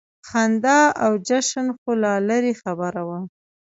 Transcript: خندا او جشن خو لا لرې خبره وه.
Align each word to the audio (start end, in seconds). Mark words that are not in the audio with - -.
خندا 0.29 0.79
او 1.03 1.11
جشن 1.27 1.67
خو 1.77 1.91
لا 2.03 2.13
لرې 2.27 2.53
خبره 2.61 3.01
وه. 3.07 3.19